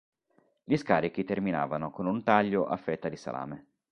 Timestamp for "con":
1.91-2.07